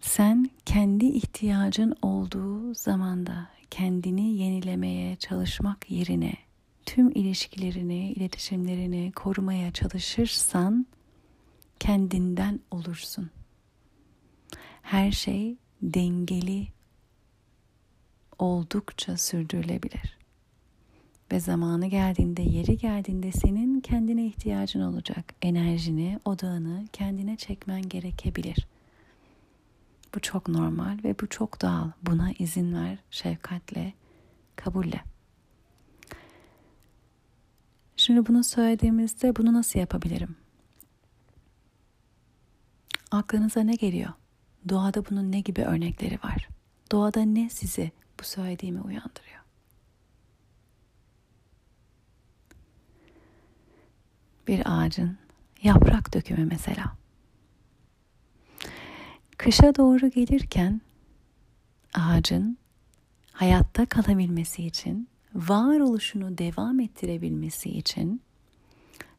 Sen 0.00 0.50
kendi 0.66 1.06
ihtiyacın 1.06 1.94
olduğu 2.02 2.74
zamanda 2.74 3.48
kendini 3.70 4.36
yenilemeye 4.36 5.16
çalışmak 5.16 5.90
yerine 5.90 6.34
tüm 6.86 7.10
ilişkilerini, 7.10 8.12
iletişimlerini 8.12 9.12
korumaya 9.12 9.72
çalışırsan 9.72 10.86
kendinden 11.80 12.60
olursun. 12.70 13.30
Her 14.82 15.12
şey 15.12 15.56
dengeli 15.82 16.75
oldukça 18.38 19.16
sürdürülebilir. 19.16 20.16
Ve 21.32 21.40
zamanı 21.40 21.86
geldiğinde, 21.86 22.42
yeri 22.42 22.78
geldiğinde 22.78 23.32
senin 23.32 23.80
kendine 23.80 24.26
ihtiyacın 24.26 24.80
olacak. 24.80 25.34
Enerjini, 25.42 26.20
odağını 26.24 26.84
kendine 26.92 27.36
çekmen 27.36 27.82
gerekebilir. 27.82 28.66
Bu 30.14 30.20
çok 30.20 30.48
normal 30.48 30.98
ve 31.04 31.14
bu 31.20 31.26
çok 31.26 31.62
doğal. 31.62 31.90
Buna 32.02 32.32
izin 32.38 32.74
ver 32.74 32.98
şefkatle, 33.10 33.92
kabulle. 34.56 35.00
Şimdi 37.96 38.26
bunu 38.26 38.44
söylediğimizde 38.44 39.36
bunu 39.36 39.52
nasıl 39.52 39.80
yapabilirim? 39.80 40.36
Aklınıza 43.10 43.60
ne 43.60 43.74
geliyor? 43.74 44.12
Doğada 44.68 45.04
bunun 45.10 45.32
ne 45.32 45.40
gibi 45.40 45.62
örnekleri 45.62 46.18
var? 46.24 46.48
Doğada 46.92 47.22
ne 47.22 47.50
sizi 47.50 47.92
bu 48.20 48.24
söylediğimi 48.24 48.80
uyandırıyor? 48.80 49.40
Bir 54.46 54.62
ağacın 54.64 55.18
yaprak 55.62 56.14
dökümü 56.14 56.44
mesela. 56.44 56.96
Kışa 59.38 59.74
doğru 59.74 60.10
gelirken 60.10 60.80
ağacın 61.94 62.58
hayatta 63.32 63.86
kalabilmesi 63.86 64.66
için, 64.66 65.08
varoluşunu 65.34 66.38
devam 66.38 66.80
ettirebilmesi 66.80 67.70
için 67.70 68.22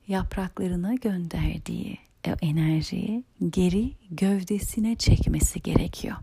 yapraklarına 0.08 0.94
gönderdiği 0.94 2.08
enerjiyi 2.42 3.24
geri 3.50 3.92
gövdesine 4.12 4.96
çekmesi 4.96 5.62
gerekiyor. 5.62 6.18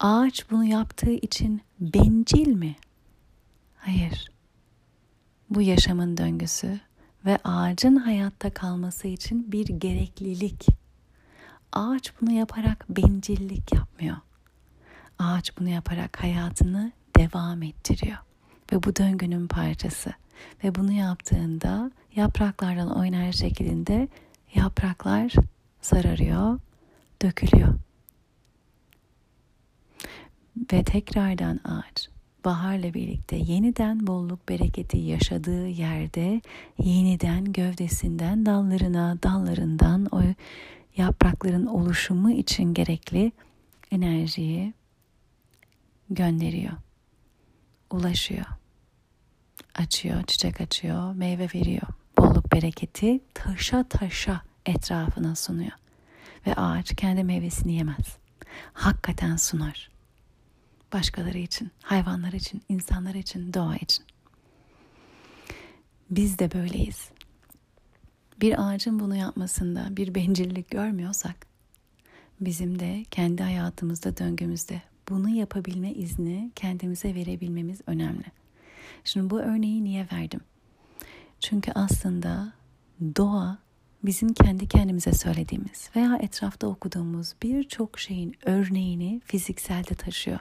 Ağaç 0.00 0.50
bunu 0.50 0.64
yaptığı 0.64 1.10
için 1.10 1.60
bencil 1.80 2.48
mi? 2.48 2.76
Hayır. 3.76 4.30
Bu 5.50 5.62
yaşamın 5.62 6.16
döngüsü 6.16 6.80
ve 7.26 7.38
ağacın 7.44 7.96
hayatta 7.96 8.50
kalması 8.50 9.08
için 9.08 9.52
bir 9.52 9.66
gereklilik. 9.66 10.66
Ağaç 11.72 12.12
bunu 12.20 12.32
yaparak 12.32 12.86
bencillik 12.88 13.72
yapmıyor. 13.74 14.16
Ağaç 15.18 15.58
bunu 15.58 15.68
yaparak 15.68 16.22
hayatını 16.22 16.92
devam 17.16 17.62
ettiriyor 17.62 18.18
ve 18.72 18.82
bu 18.82 18.96
döngünün 18.96 19.46
parçası. 19.46 20.12
Ve 20.64 20.74
bunu 20.74 20.92
yaptığında 20.92 21.90
yapraklardan 22.16 22.98
oynar 22.98 23.32
şeklinde 23.32 24.08
yapraklar 24.54 25.32
sararıyor, 25.80 26.60
dökülüyor. 27.22 27.74
Ve 30.56 30.84
tekrardan 30.84 31.60
ağaç 31.64 32.08
baharla 32.44 32.94
birlikte 32.94 33.36
yeniden 33.36 34.06
bolluk 34.06 34.48
bereketi 34.48 34.98
yaşadığı 34.98 35.68
yerde 35.68 36.40
yeniden 36.78 37.52
gövdesinden 37.52 38.46
dallarına, 38.46 39.22
dallarından 39.22 40.08
o 40.12 40.20
yaprakların 40.96 41.66
oluşumu 41.66 42.30
için 42.30 42.74
gerekli 42.74 43.32
enerjiyi 43.90 44.74
gönderiyor. 46.10 46.72
Ulaşıyor. 47.90 48.46
Açıyor, 49.74 50.22
çiçek 50.22 50.60
açıyor, 50.60 51.14
meyve 51.14 51.48
veriyor. 51.54 51.88
Bolluk 52.18 52.52
bereketi 52.52 53.20
taşa 53.34 53.84
taşa 53.84 54.42
etrafına 54.66 55.34
sunuyor. 55.34 55.72
Ve 56.46 56.54
ağaç 56.54 56.96
kendi 56.96 57.24
meyvesini 57.24 57.72
yemez. 57.72 58.16
Hakikaten 58.72 59.36
sunar 59.36 59.89
başkaları 60.92 61.38
için, 61.38 61.70
hayvanlar 61.82 62.32
için, 62.32 62.62
insanlar 62.68 63.14
için, 63.14 63.54
doğa 63.54 63.76
için. 63.76 64.04
Biz 66.10 66.38
de 66.38 66.52
böyleyiz. 66.52 67.10
Bir 68.40 68.68
ağacın 68.68 69.00
bunu 69.00 69.16
yapmasında 69.16 69.96
bir 69.96 70.14
bencillik 70.14 70.70
görmüyorsak, 70.70 71.46
bizim 72.40 72.78
de 72.78 73.04
kendi 73.10 73.42
hayatımızda, 73.42 74.16
döngümüzde 74.16 74.82
bunu 75.08 75.28
yapabilme 75.28 75.92
izni 75.92 76.50
kendimize 76.56 77.14
verebilmemiz 77.14 77.80
önemli. 77.86 78.24
Şimdi 79.04 79.30
bu 79.30 79.40
örneği 79.40 79.84
niye 79.84 80.08
verdim? 80.12 80.40
Çünkü 81.40 81.72
aslında 81.74 82.52
doğa 83.00 83.58
bizim 84.04 84.32
kendi 84.32 84.68
kendimize 84.68 85.12
söylediğimiz 85.12 85.90
veya 85.96 86.16
etrafta 86.16 86.66
okuduğumuz 86.66 87.34
birçok 87.42 87.98
şeyin 87.98 88.34
örneğini 88.44 89.20
fizikselde 89.24 89.94
taşıyor. 89.94 90.38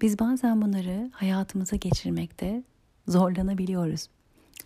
Biz 0.00 0.18
bazen 0.18 0.62
bunları 0.62 1.10
hayatımıza 1.12 1.76
geçirmekte 1.76 2.62
zorlanabiliyoruz. 3.08 4.08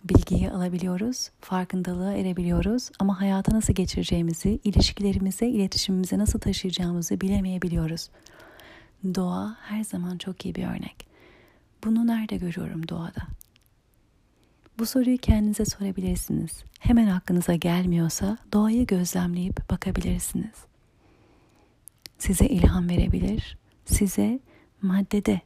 Bilgiyi 0.03 0.51
alabiliyoruz, 0.51 1.29
farkındalığa 1.41 2.13
erebiliyoruz 2.13 2.89
ama 2.99 3.21
hayata 3.21 3.55
nasıl 3.55 3.73
geçireceğimizi, 3.73 4.59
ilişkilerimize, 4.63 5.47
iletişimimize 5.47 6.17
nasıl 6.17 6.39
taşıyacağımızı 6.39 7.21
bilemeyebiliyoruz. 7.21 8.09
Doğa 9.15 9.57
her 9.61 9.83
zaman 9.83 10.17
çok 10.17 10.45
iyi 10.45 10.55
bir 10.55 10.63
örnek. 10.63 11.07
Bunu 11.83 12.07
nerede 12.07 12.37
görüyorum 12.37 12.87
doğada? 12.87 13.21
Bu 14.79 14.85
soruyu 14.85 15.17
kendinize 15.17 15.65
sorabilirsiniz. 15.65 16.63
Hemen 16.79 17.07
aklınıza 17.07 17.55
gelmiyorsa 17.55 18.37
doğayı 18.53 18.87
gözlemleyip 18.87 19.69
bakabilirsiniz. 19.69 20.55
Size 22.19 22.45
ilham 22.45 22.89
verebilir, 22.89 23.57
size 23.85 24.39
maddede, 24.81 25.41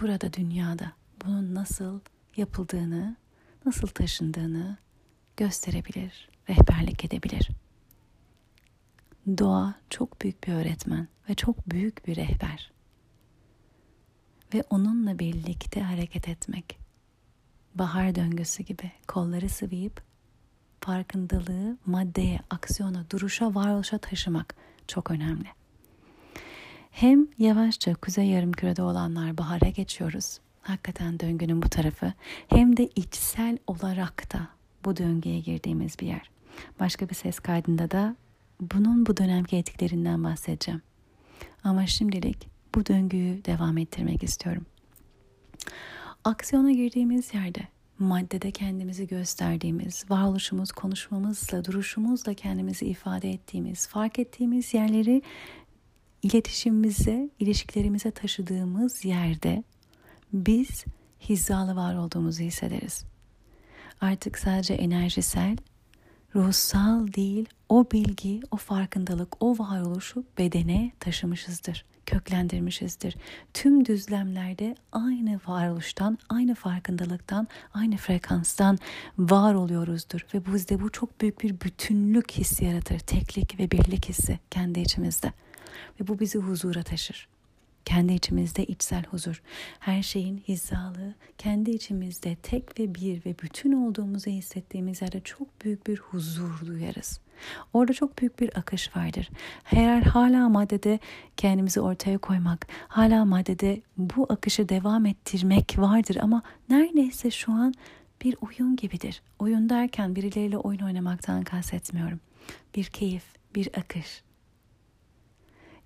burada 0.00 0.32
dünyada 0.32 0.92
bunun 1.24 1.54
nasıl 1.54 2.00
yapıldığını, 2.36 3.16
nasıl 3.66 3.88
taşındığını 3.88 4.76
gösterebilir, 5.36 6.28
rehberlik 6.48 7.04
edebilir. 7.04 7.48
Doğa 9.38 9.74
çok 9.90 10.20
büyük 10.22 10.46
bir 10.46 10.52
öğretmen 10.52 11.08
ve 11.28 11.34
çok 11.34 11.70
büyük 11.70 12.06
bir 12.06 12.16
rehber. 12.16 12.72
Ve 14.54 14.64
onunla 14.70 15.18
birlikte 15.18 15.80
hareket 15.80 16.28
etmek. 16.28 16.78
Bahar 17.74 18.14
döngüsü 18.14 18.62
gibi 18.62 18.92
kolları 19.08 19.48
sıvayıp 19.48 20.02
farkındalığı 20.80 21.78
maddeye, 21.86 22.40
aksiyona, 22.50 23.10
duruşa, 23.10 23.54
varoluşa 23.54 23.98
taşımak 23.98 24.54
çok 24.88 25.10
önemli. 25.10 25.48
Hem 26.94 27.26
yavaşça 27.38 27.94
kuzey 27.94 28.26
yarımkürede 28.26 28.82
olanlar 28.82 29.38
bahara 29.38 29.68
geçiyoruz. 29.68 30.38
Hakikaten 30.62 31.20
döngünün 31.20 31.62
bu 31.62 31.68
tarafı. 31.68 32.12
Hem 32.48 32.76
de 32.76 32.88
içsel 32.96 33.58
olarak 33.66 34.34
da 34.34 34.48
bu 34.84 34.96
döngüye 34.96 35.40
girdiğimiz 35.40 35.98
bir 36.00 36.06
yer. 36.06 36.30
Başka 36.80 37.08
bir 37.08 37.14
ses 37.14 37.38
kaydında 37.38 37.90
da 37.90 38.16
bunun 38.60 39.06
bu 39.06 39.16
dönemki 39.16 39.56
etkilerinden 39.56 40.24
bahsedeceğim. 40.24 40.82
Ama 41.64 41.86
şimdilik 41.86 42.48
bu 42.74 42.86
döngüyü 42.86 43.44
devam 43.44 43.78
ettirmek 43.78 44.22
istiyorum. 44.22 44.66
Aksiyona 46.24 46.72
girdiğimiz 46.72 47.34
yerde 47.34 47.60
maddede 47.98 48.50
kendimizi 48.50 49.06
gösterdiğimiz, 49.06 50.10
varoluşumuz, 50.10 50.72
konuşmamızla, 50.72 51.64
duruşumuzla 51.64 52.34
kendimizi 52.34 52.86
ifade 52.86 53.30
ettiğimiz, 53.30 53.88
fark 53.88 54.18
ettiğimiz 54.18 54.74
yerleri 54.74 55.22
iletişimimize, 56.24 57.30
ilişkilerimize 57.38 58.10
taşıdığımız 58.10 59.04
yerde 59.04 59.64
biz 60.32 60.84
hizalı 61.28 61.76
var 61.76 61.94
olduğumuzu 61.94 62.42
hissederiz. 62.42 63.04
Artık 64.00 64.38
sadece 64.38 64.74
enerjisel, 64.74 65.56
ruhsal 66.34 67.12
değil, 67.12 67.48
o 67.68 67.86
bilgi, 67.92 68.40
o 68.50 68.56
farkındalık, 68.56 69.42
o 69.42 69.58
varoluşu 69.58 70.24
bedene 70.38 70.92
taşımışızdır, 71.00 71.84
köklendirmişizdir. 72.06 73.16
Tüm 73.54 73.84
düzlemlerde 73.84 74.74
aynı 74.92 75.40
varoluştan, 75.46 76.18
aynı 76.28 76.54
farkındalıktan, 76.54 77.48
aynı 77.74 77.96
frekanstan 77.96 78.78
var 79.18 79.54
oluyoruzdur. 79.54 80.26
Ve 80.34 80.54
bizde 80.54 80.80
bu 80.80 80.92
çok 80.92 81.20
büyük 81.20 81.42
bir 81.42 81.60
bütünlük 81.60 82.32
hissi 82.32 82.64
yaratır, 82.64 82.98
teklik 82.98 83.58
ve 83.58 83.70
birlik 83.70 84.08
hissi 84.08 84.38
kendi 84.50 84.80
içimizde 84.80 85.32
ve 86.00 86.08
bu 86.08 86.20
bizi 86.20 86.38
huzura 86.38 86.82
taşır. 86.82 87.28
Kendi 87.84 88.12
içimizde 88.12 88.64
içsel 88.64 89.04
huzur, 89.04 89.42
her 89.80 90.02
şeyin 90.02 90.38
hizalı, 90.48 91.14
kendi 91.38 91.70
içimizde 91.70 92.34
tek 92.34 92.80
ve 92.80 92.94
bir 92.94 93.24
ve 93.24 93.34
bütün 93.42 93.72
olduğumuzu 93.72 94.30
hissettiğimiz 94.30 95.02
yerde 95.02 95.20
çok 95.20 95.64
büyük 95.64 95.86
bir 95.86 95.98
huzur 95.98 96.66
duyarız. 96.66 97.20
Orada 97.72 97.92
çok 97.92 98.18
büyük 98.18 98.40
bir 98.40 98.58
akış 98.58 98.96
vardır. 98.96 99.30
Eğer 99.72 100.02
hala 100.02 100.48
maddede 100.48 100.98
kendimizi 101.36 101.80
ortaya 101.80 102.18
koymak, 102.18 102.66
hala 102.88 103.24
maddede 103.24 103.80
bu 103.96 104.26
akışı 104.28 104.68
devam 104.68 105.06
ettirmek 105.06 105.78
vardır 105.78 106.16
ama 106.20 106.42
neredeyse 106.68 107.30
şu 107.30 107.52
an 107.52 107.74
bir 108.24 108.36
oyun 108.40 108.76
gibidir. 108.76 109.22
Oyun 109.38 109.68
derken 109.68 110.16
birileriyle 110.16 110.58
oyun 110.58 110.80
oynamaktan 110.80 111.44
kastetmiyorum. 111.44 112.20
Bir 112.76 112.84
keyif, 112.84 113.24
bir 113.54 113.68
akış. 113.78 114.22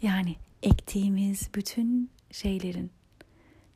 Yani 0.03 0.37
ektiğimiz 0.63 1.51
bütün 1.55 2.11
şeylerin 2.31 2.91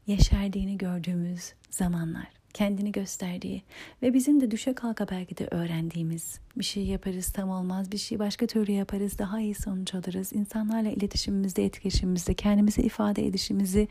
yeşerdiğini 0.06 0.78
gördüğümüz 0.78 1.52
zamanlar, 1.70 2.26
kendini 2.54 2.92
gösterdiği 2.92 3.62
ve 4.02 4.14
bizim 4.14 4.40
de 4.40 4.50
düşe 4.50 4.74
kalka 4.74 5.08
belki 5.08 5.38
de 5.38 5.48
öğrendiğimiz 5.50 6.40
bir 6.56 6.64
şey 6.64 6.86
yaparız 6.86 7.32
tam 7.32 7.50
olmaz, 7.50 7.92
bir 7.92 7.98
şey 7.98 8.18
başka 8.18 8.46
türlü 8.46 8.72
yaparız, 8.72 9.18
daha 9.18 9.40
iyi 9.40 9.54
sonuç 9.54 9.94
alırız. 9.94 10.32
İnsanlarla 10.32 10.90
iletişimimizde, 10.90 11.64
etkileşimimizde, 11.64 12.34
kendimizi 12.34 12.82
ifade 12.82 13.26
edişimizi 13.26 13.88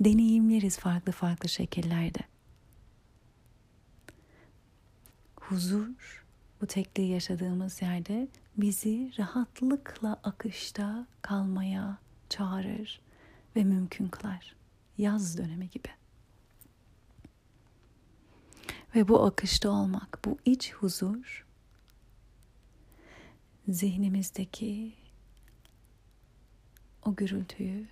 deneyimleriz 0.00 0.78
farklı 0.78 1.12
farklı 1.12 1.48
şekillerde. 1.48 2.20
Huzur, 5.40 6.21
bu 6.62 6.66
tekliği 6.66 7.10
yaşadığımız 7.10 7.82
yerde 7.82 8.28
bizi 8.56 9.12
rahatlıkla 9.18 10.20
akışta 10.22 11.06
kalmaya 11.22 11.98
çağırır 12.28 13.00
ve 13.56 13.64
mümkün 13.64 14.08
kılar. 14.08 14.56
Yaz 14.98 15.38
dönemi 15.38 15.70
gibi. 15.70 15.88
Ve 18.94 19.08
bu 19.08 19.24
akışta 19.24 19.70
olmak, 19.70 20.18
bu 20.24 20.38
iç 20.44 20.72
huzur 20.72 21.46
zihnimizdeki 23.68 24.94
o 27.04 27.16
gürültüyü, 27.16 27.88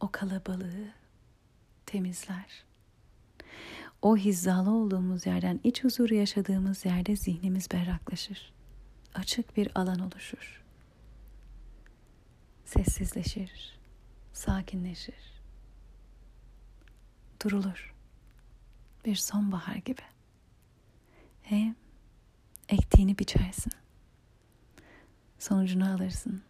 o 0.00 0.12
kalabalığı 0.12 0.88
temizler. 1.86 2.64
O 4.06 4.16
hizalı 4.16 4.70
olduğumuz 4.70 5.26
yerden, 5.26 5.60
iç 5.64 5.84
huzuru 5.84 6.14
yaşadığımız 6.14 6.84
yerde 6.84 7.16
zihnimiz 7.16 7.70
berraklaşır. 7.72 8.52
Açık 9.14 9.56
bir 9.56 9.70
alan 9.74 9.98
oluşur. 9.98 10.62
Sessizleşir, 12.64 13.78
sakinleşir 14.32 15.42
durulur. 17.44 17.94
Bir 19.04 19.16
sonbahar 19.16 19.76
gibi. 19.76 20.02
Hem 21.42 21.76
ektiğini 22.68 23.18
biçersin. 23.18 23.72
Sonucunu 25.38 25.94
alırsın. 25.94 26.42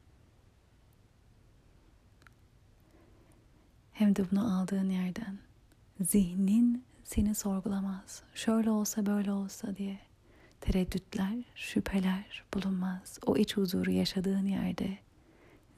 Hem 3.93 4.17
de 4.17 4.31
bunu 4.31 4.61
aldığın 4.61 4.91
yerden 4.91 5.39
zihnin 6.01 6.85
seni 7.07 7.35
sorgulamaz. 7.35 8.23
Şöyle 8.35 8.71
olsa 8.71 9.07
böyle 9.07 9.33
olsa 9.33 9.77
diye 9.77 9.99
tereddütler, 10.61 11.45
şüpheler 11.55 12.45
bulunmaz. 12.55 13.19
O 13.27 13.37
iç 13.37 13.57
huzuru 13.57 13.91
yaşadığın 13.91 14.47
yerde 14.47 14.99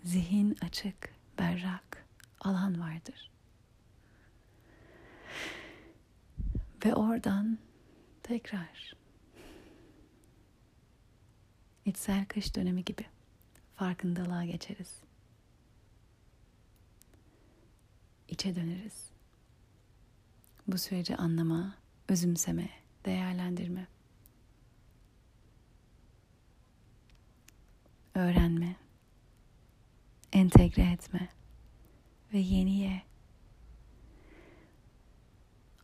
zihin 0.04 0.56
açık, 0.62 1.14
berrak, 1.38 2.06
alan 2.40 2.80
vardır. 2.80 3.30
Ve 6.84 6.94
oradan 6.94 7.58
tekrar 8.22 8.94
içsel 11.84 12.26
kış 12.26 12.56
dönemi 12.56 12.84
gibi 12.84 13.06
farkındalığa 13.74 14.44
geçeriz. 14.44 15.02
İçe 18.28 18.54
döneriz. 18.54 19.17
Bu 20.68 20.78
süreci 20.78 21.16
anlama, 21.16 21.74
özümseme, 22.08 22.70
değerlendirme, 23.04 23.86
öğrenme, 28.14 28.76
entegre 30.32 30.92
etme 30.92 31.28
ve 32.32 32.38
yeniye 32.38 33.02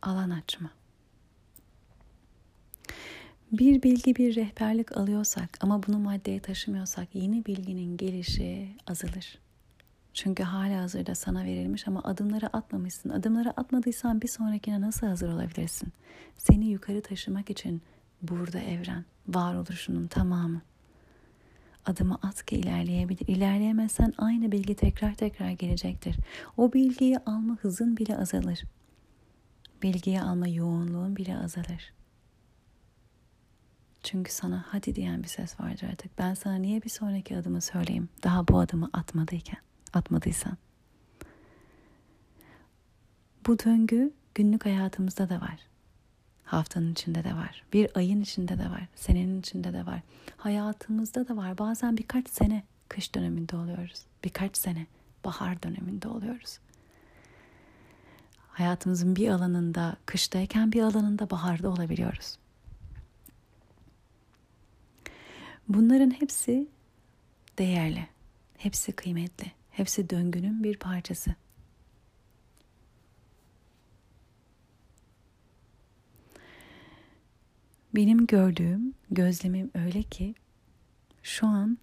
alan 0.01 0.29
açma 0.29 0.71
bir 3.51 3.83
bilgi 3.83 4.15
bir 4.15 4.35
rehberlik 4.35 4.97
alıyorsak 4.97 5.57
ama 5.61 5.83
bunu 5.87 5.99
maddeye 5.99 6.39
taşımıyorsak 6.39 7.15
yeni 7.15 7.45
bilginin 7.45 7.97
gelişi 7.97 8.77
azalır. 8.87 9.44
Çünkü 10.15 10.43
hala 10.43 10.81
hazırda 10.81 11.15
sana 11.15 11.45
verilmiş 11.45 11.87
ama 11.87 12.01
adımları 12.03 12.47
atmamışsın. 12.47 13.09
Adımları 13.09 13.49
atmadıysan 13.51 14.21
bir 14.21 14.27
sonrakine 14.27 14.81
nasıl 14.81 15.07
hazır 15.07 15.29
olabilirsin? 15.29 15.93
Seni 16.37 16.65
yukarı 16.65 17.01
taşımak 17.01 17.49
için 17.49 17.81
burada 18.21 18.59
evren, 18.59 19.05
varoluşunun 19.27 20.07
tamamı. 20.07 20.61
Adımı 21.85 22.19
at 22.23 22.45
ki 22.45 22.55
ilerleyebilir. 22.55 23.27
İlerleyemezsen 23.27 24.13
aynı 24.17 24.51
bilgi 24.51 24.75
tekrar 24.75 25.13
tekrar 25.15 25.51
gelecektir. 25.51 26.15
O 26.57 26.73
bilgiyi 26.73 27.17
alma 27.19 27.57
hızın 27.61 27.97
bile 27.97 28.17
azalır. 28.17 28.63
Bilgiyi 29.83 30.21
alma 30.21 30.47
yoğunluğun 30.47 31.15
bile 31.15 31.37
azalır. 31.37 31.93
Çünkü 34.03 34.31
sana 34.31 34.65
hadi 34.67 34.95
diyen 34.95 35.23
bir 35.23 35.27
ses 35.27 35.59
vardır 35.59 35.87
artık. 35.91 36.17
Ben 36.17 36.33
sana 36.33 36.55
niye 36.55 36.83
bir 36.83 36.89
sonraki 36.89 37.37
adımı 37.37 37.61
söyleyeyim? 37.61 38.09
Daha 38.23 38.47
bu 38.47 38.59
adımı 38.59 38.89
atmadıyken, 38.93 39.59
atmadıysan. 39.95 40.57
Bu 43.47 43.59
döngü 43.59 44.11
günlük 44.35 44.65
hayatımızda 44.65 45.29
da 45.29 45.41
var. 45.41 45.59
Haftanın 46.43 46.91
içinde 46.91 47.23
de 47.23 47.33
var. 47.33 47.63
Bir 47.73 47.89
ayın 47.95 48.21
içinde 48.21 48.59
de 48.59 48.69
var. 48.69 48.87
Senenin 48.95 49.39
içinde 49.39 49.73
de 49.73 49.85
var. 49.85 50.01
Hayatımızda 50.37 51.27
da 51.27 51.37
var. 51.37 51.57
Bazen 51.57 51.97
birkaç 51.97 52.29
sene 52.29 52.63
kış 52.89 53.15
döneminde 53.15 53.55
oluyoruz. 53.55 54.01
Birkaç 54.23 54.57
sene 54.57 54.85
bahar 55.25 55.63
döneminde 55.63 56.07
oluyoruz. 56.07 56.59
Hayatımızın 58.47 59.15
bir 59.15 59.29
alanında 59.29 59.95
kıştayken 60.05 60.71
bir 60.71 60.81
alanında 60.81 61.29
baharda 61.29 61.69
olabiliyoruz. 61.69 62.37
Bunların 65.67 66.11
hepsi 66.11 66.67
değerli, 67.57 68.07
hepsi 68.57 68.91
kıymetli, 68.91 69.51
hepsi 69.75 70.09
döngünün 70.09 70.63
bir 70.63 70.77
parçası. 70.77 71.35
Benim 77.95 78.27
gördüğüm, 78.27 78.93
gözlemim 79.11 79.71
öyle 79.73 80.03
ki 80.03 80.35
şu 81.23 81.47
an 81.47 81.77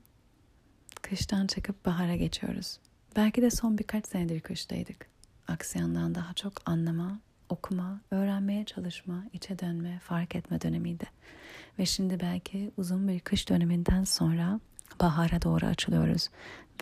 kıştan 1.02 1.46
çıkıp 1.46 1.86
bahara 1.86 2.16
geçiyoruz. 2.16 2.78
Belki 3.16 3.42
de 3.42 3.50
son 3.50 3.78
birkaç 3.78 4.06
senedir 4.06 4.40
kıştaydık. 4.40 5.06
Aksi 5.48 5.78
yandan 5.78 6.14
daha 6.14 6.34
çok 6.34 6.52
anlama, 6.66 7.20
okuma, 7.48 8.00
öğrenmeye 8.10 8.64
çalışma, 8.64 9.24
içe 9.32 9.58
dönme, 9.58 9.98
fark 9.98 10.36
etme 10.36 10.60
dönemiydi. 10.60 11.04
Ve 11.78 11.86
şimdi 11.86 12.20
belki 12.20 12.70
uzun 12.76 13.08
bir 13.08 13.20
kış 13.20 13.48
döneminden 13.48 14.04
sonra 14.04 14.60
bahara 15.00 15.42
doğru 15.42 15.66
açılıyoruz. 15.66 16.28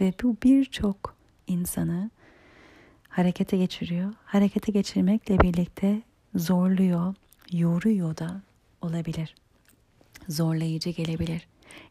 Ve 0.00 0.12
bu 0.22 0.36
birçok 0.42 1.16
insanı 1.46 2.10
harekete 3.08 3.56
geçiriyor. 3.56 4.12
Harekete 4.24 4.72
geçirmekle 4.72 5.40
birlikte 5.40 6.02
zorluyor, 6.34 7.14
yoruyor 7.52 8.16
da 8.16 8.40
olabilir. 8.82 9.34
Zorlayıcı 10.28 10.90
gelebilir. 10.90 11.46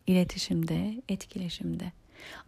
İletişimde, 0.07 1.01
etkileşimde. 1.09 1.91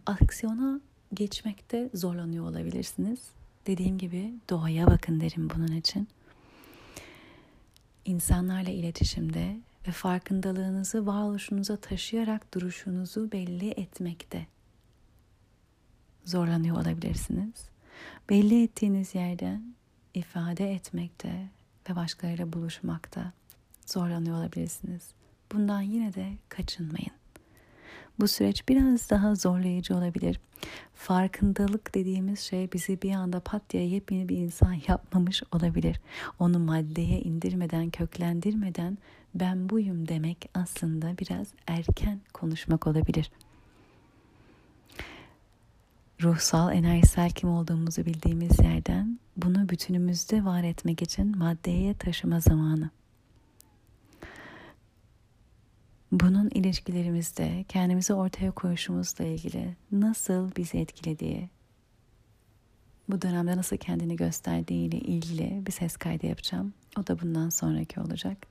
Aksiyona 0.06 0.80
geçmekte 1.14 1.90
zorlanıyor 1.94 2.44
olabilirsiniz. 2.44 3.18
Dediğim 3.66 3.98
gibi 3.98 4.34
doğaya 4.50 4.86
bakın 4.86 5.20
derim 5.20 5.50
bunun 5.56 5.72
için. 5.72 6.08
İnsanlarla 8.04 8.70
iletişimde 8.70 9.56
ve 9.88 9.92
farkındalığınızı 9.92 11.06
varoluşunuza 11.06 11.76
taşıyarak 11.76 12.54
duruşunuzu 12.54 13.32
belli 13.32 13.70
etmekte 13.70 14.46
zorlanıyor 16.24 16.76
olabilirsiniz. 16.76 17.54
Belli 18.30 18.62
ettiğiniz 18.62 19.14
yerden 19.14 19.74
ifade 20.14 20.72
etmekte 20.72 21.48
ve 21.90 21.96
başkalarıyla 21.96 22.52
buluşmakta 22.52 23.32
zorlanıyor 23.86 24.36
olabilirsiniz. 24.36 25.02
Bundan 25.52 25.80
yine 25.80 26.14
de 26.14 26.32
kaçınmayın. 26.48 27.21
Bu 28.22 28.28
süreç 28.28 28.68
biraz 28.68 29.10
daha 29.10 29.34
zorlayıcı 29.34 29.96
olabilir. 29.96 30.40
Farkındalık 30.94 31.94
dediğimiz 31.94 32.40
şey 32.40 32.72
bizi 32.72 33.02
bir 33.02 33.12
anda 33.12 33.40
pat 33.40 33.62
diye 33.70 33.86
yepyeni 33.86 34.28
bir 34.28 34.36
insan 34.36 34.76
yapmamış 34.88 35.42
olabilir. 35.52 36.00
Onu 36.38 36.58
maddeye 36.58 37.20
indirmeden, 37.20 37.90
köklendirmeden 37.90 38.98
ben 39.34 39.68
buyum 39.68 40.08
demek 40.08 40.50
aslında 40.54 41.18
biraz 41.18 41.46
erken 41.66 42.20
konuşmak 42.32 42.86
olabilir. 42.86 43.30
Ruhsal, 46.22 46.72
enerjisel 46.72 47.30
kim 47.30 47.50
olduğumuzu 47.50 48.06
bildiğimiz 48.06 48.58
yerden 48.60 49.18
bunu 49.36 49.68
bütünümüzde 49.68 50.44
var 50.44 50.62
etmek 50.62 51.02
için 51.02 51.38
maddeye 51.38 51.94
taşıma 51.94 52.40
zamanı. 52.40 52.90
Bunun 56.12 56.50
ilişkilerimizde 56.50 57.64
kendimizi 57.68 58.14
ortaya 58.14 58.50
koyuşumuzla 58.50 59.24
ilgili 59.24 59.76
nasıl 59.92 60.50
bizi 60.56 60.78
etkilediği, 60.78 61.48
bu 63.08 63.22
dönemde 63.22 63.56
nasıl 63.56 63.76
kendini 63.76 64.16
gösterdiği 64.16 64.88
ile 64.88 64.98
ilgili 64.98 65.66
bir 65.66 65.72
ses 65.72 65.96
kaydı 65.96 66.26
yapacağım. 66.26 66.74
O 66.98 67.06
da 67.06 67.20
bundan 67.20 67.48
sonraki 67.48 68.00
olacak. 68.00 68.46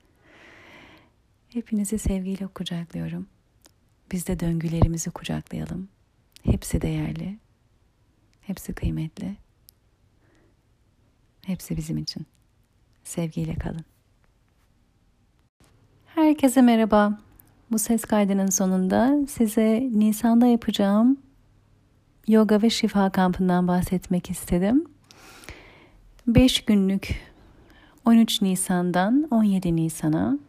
Hepinizi 1.49 1.99
sevgiyle 1.99 2.47
kucaklıyorum. 2.47 3.27
Biz 4.11 4.27
de 4.27 4.39
döngülerimizi 4.39 5.11
kucaklayalım. 5.11 5.89
Hepsi 6.43 6.81
değerli. 6.81 7.37
Hepsi 8.41 8.73
kıymetli. 8.73 9.35
Hepsi 11.45 11.77
bizim 11.77 11.97
için. 11.97 12.25
Sevgiyle 13.03 13.55
kalın. 13.55 13.85
Herkese 16.05 16.61
merhaba. 16.61 17.19
Bu 17.71 17.79
ses 17.79 18.05
kaydının 18.05 18.49
sonunda 18.49 19.27
size 19.27 19.89
Nisan'da 19.93 20.45
yapacağım 20.45 21.17
yoga 22.27 22.61
ve 22.61 22.69
şifa 22.69 23.09
kampından 23.09 23.67
bahsetmek 23.67 24.29
istedim. 24.29 24.85
5 26.27 26.65
günlük 26.65 27.21
13 28.05 28.41
Nisan'dan 28.41 29.27
17 29.31 29.75
Nisan'a 29.75 30.39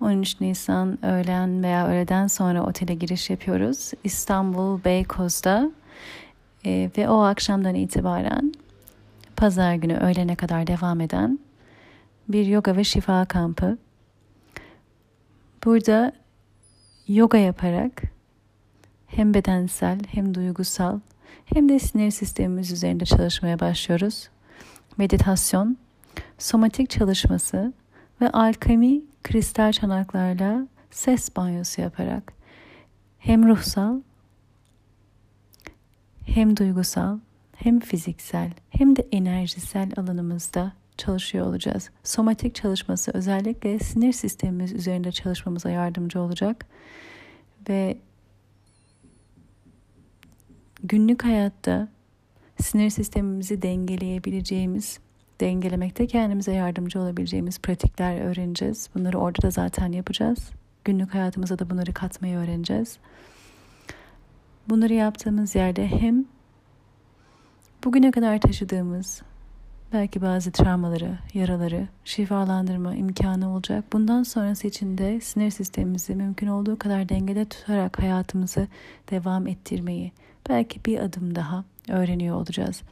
13 0.00 0.40
Nisan 0.40 1.04
öğlen 1.04 1.62
veya 1.62 1.88
öğleden 1.88 2.26
sonra 2.26 2.62
otele 2.62 2.94
giriş 2.94 3.30
yapıyoruz. 3.30 3.90
İstanbul 4.04 4.84
Beykoz'da 4.84 5.70
e, 6.66 6.90
ve 6.98 7.08
o 7.08 7.20
akşamdan 7.20 7.74
itibaren 7.74 8.52
pazar 9.36 9.74
günü 9.74 9.96
öğlene 9.96 10.36
kadar 10.36 10.66
devam 10.66 11.00
eden 11.00 11.38
bir 12.28 12.46
yoga 12.46 12.76
ve 12.76 12.84
şifa 12.84 13.24
kampı. 13.24 13.78
Burada 15.64 16.12
yoga 17.14 17.38
yaparak 17.38 18.02
hem 19.06 19.34
bedensel 19.34 19.98
hem 20.08 20.34
duygusal 20.34 21.00
hem 21.44 21.68
de 21.68 21.78
sinir 21.78 22.10
sistemimiz 22.10 22.72
üzerinde 22.72 23.04
çalışmaya 23.04 23.60
başlıyoruz. 23.60 24.28
Meditasyon, 24.96 25.76
somatik 26.38 26.90
çalışması 26.90 27.72
ve 28.20 28.30
alkemi 28.30 29.00
kristal 29.22 29.72
çanaklarla 29.72 30.68
ses 30.90 31.36
banyosu 31.36 31.80
yaparak 31.80 32.32
hem 33.18 33.48
ruhsal 33.48 34.00
hem 36.26 36.56
duygusal 36.56 37.18
hem 37.56 37.80
fiziksel 37.80 38.50
hem 38.70 38.96
de 38.96 39.08
enerjisel 39.12 39.92
alanımızda 39.96 40.72
çalışıyor 41.00 41.46
olacağız. 41.46 41.90
Somatik 42.04 42.54
çalışması 42.54 43.10
özellikle 43.14 43.78
sinir 43.78 44.12
sistemimiz 44.12 44.72
üzerinde 44.72 45.12
çalışmamıza 45.12 45.70
yardımcı 45.70 46.20
olacak 46.20 46.66
ve 47.68 47.98
günlük 50.82 51.24
hayatta 51.24 51.88
sinir 52.60 52.90
sistemimizi 52.90 53.62
dengeleyebileceğimiz, 53.62 54.98
dengelemekte 55.40 56.06
kendimize 56.06 56.52
yardımcı 56.52 57.00
olabileceğimiz 57.00 57.58
pratikler 57.58 58.20
öğreneceğiz. 58.20 58.90
Bunları 58.94 59.18
orada 59.18 59.42
da 59.42 59.50
zaten 59.50 59.92
yapacağız. 59.92 60.50
Günlük 60.84 61.14
hayatımıza 61.14 61.58
da 61.58 61.70
bunları 61.70 61.94
katmayı 61.94 62.36
öğreneceğiz. 62.36 62.98
Bunları 64.68 64.94
yaptığımız 64.94 65.54
yerde 65.54 65.86
hem 65.86 66.24
bugüne 67.84 68.10
kadar 68.10 68.40
taşıdığımız 68.40 69.22
belki 69.92 70.22
bazı 70.22 70.52
travmaları, 70.52 71.18
yaraları 71.34 71.88
şifalandırma 72.04 72.94
imkanı 72.94 73.52
olacak. 73.52 73.84
Bundan 73.92 74.22
sonrası 74.22 74.66
için 74.66 74.98
de 74.98 75.20
sinir 75.20 75.50
sistemimizi 75.50 76.14
mümkün 76.14 76.46
olduğu 76.46 76.78
kadar 76.78 77.08
dengede 77.08 77.44
tutarak 77.44 77.98
hayatımızı 77.98 78.68
devam 79.10 79.46
ettirmeyi 79.46 80.12
belki 80.48 80.84
bir 80.84 80.98
adım 80.98 81.34
daha 81.34 81.64
öğreniyor 81.88 82.36
olacağız. 82.36 82.82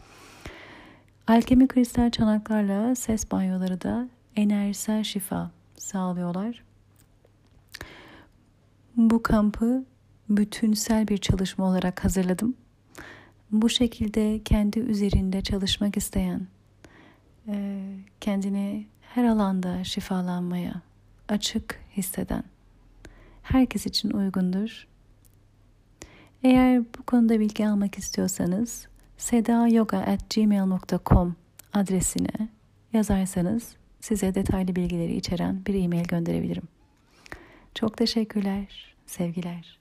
Alkemi 1.26 1.68
kristal 1.68 2.10
çanaklarla 2.10 2.94
ses 2.94 3.30
banyoları 3.30 3.80
da 3.80 4.08
enerjisel 4.36 5.04
şifa 5.04 5.50
sağlıyorlar. 5.76 6.62
Bu 8.96 9.22
kampı 9.22 9.84
bütünsel 10.28 11.08
bir 11.08 11.18
çalışma 11.18 11.64
olarak 11.64 12.04
hazırladım. 12.04 12.54
Bu 13.50 13.68
şekilde 13.68 14.40
kendi 14.44 14.78
üzerinde 14.78 15.40
çalışmak 15.40 15.96
isteyen 15.96 16.46
kendini 18.20 18.86
her 19.14 19.24
alanda 19.24 19.84
şifalanmaya 19.84 20.82
açık 21.28 21.80
hisseden 21.96 22.44
herkes 23.42 23.86
için 23.86 24.10
uygundur. 24.10 24.86
Eğer 26.42 26.82
bu 26.98 27.02
konuda 27.02 27.40
bilgi 27.40 27.68
almak 27.68 27.98
istiyorsanız 27.98 28.88
sedayoga.gmail.com 29.18 31.36
adresine 31.72 32.48
yazarsanız 32.92 33.76
size 34.00 34.34
detaylı 34.34 34.76
bilgileri 34.76 35.16
içeren 35.16 35.66
bir 35.66 35.84
e-mail 35.84 36.04
gönderebilirim. 36.04 36.68
Çok 37.74 37.96
teşekkürler, 37.96 38.94
sevgiler. 39.06 39.78